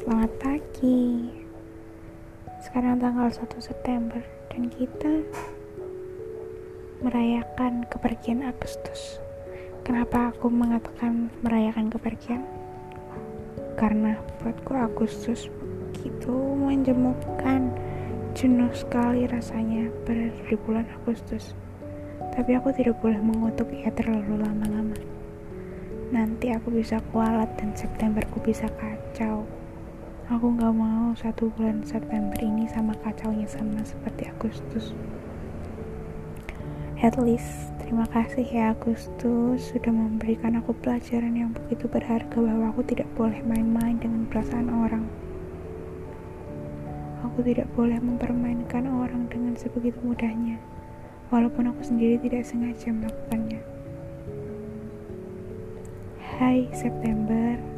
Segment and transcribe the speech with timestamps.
[0.00, 1.28] Selamat pagi.
[2.64, 5.20] Sekarang tanggal 1 September dan kita
[7.04, 9.20] merayakan kepergian Agustus.
[9.84, 12.48] Kenapa aku mengatakan merayakan kepergian?
[13.76, 15.52] Karena buatku Agustus
[15.92, 17.68] begitu menjemukkan,
[18.32, 21.52] jenuh sekali rasanya berada di bulan Agustus.
[22.32, 24.96] Tapi aku tidak boleh mengutuk ia terlalu lama-lama.
[26.08, 29.59] Nanti aku bisa kualat dan Septemberku bisa kacau.
[30.30, 34.94] Aku gak mau satu bulan September ini sama kacaunya sama seperti Agustus.
[37.02, 42.86] At least, terima kasih ya Agustus sudah memberikan aku pelajaran yang begitu berharga bahwa aku
[42.86, 45.02] tidak boleh main-main dengan perasaan orang.
[47.26, 50.62] Aku tidak boleh mempermainkan orang dengan sebegitu mudahnya,
[51.34, 53.58] walaupun aku sendiri tidak sengaja melakukannya.
[56.38, 57.69] Hai September,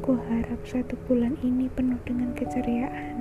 [0.00, 3.20] Aku harap satu bulan ini penuh dengan keceriaan.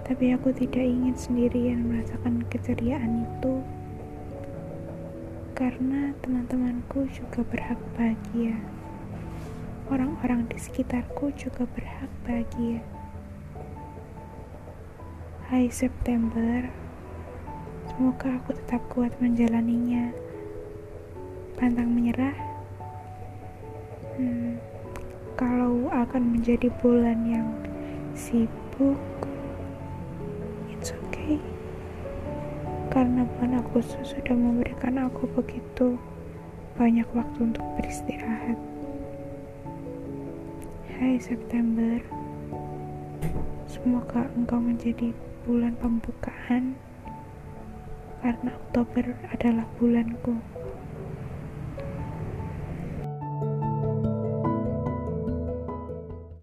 [0.00, 3.60] Tapi aku tidak ingin sendirian merasakan keceriaan itu.
[5.52, 8.56] Karena teman-temanku juga berhak bahagia.
[9.92, 12.80] Orang-orang di sekitarku juga berhak bahagia.
[15.52, 16.64] Hai September,
[17.92, 20.16] semoga aku tetap kuat menjalaninya.
[21.60, 21.92] Pantang
[25.38, 27.46] kalau akan menjadi bulan yang
[28.18, 28.98] sibuk
[30.66, 31.38] it's okay.
[32.90, 35.94] Karena bulan Agustus sudah memberikan aku begitu
[36.74, 38.58] banyak waktu untuk beristirahat.
[40.98, 42.02] Hai September
[43.70, 45.14] semoga engkau menjadi
[45.46, 46.74] bulan pembukaan.
[48.18, 50.57] Karena Oktober adalah bulanku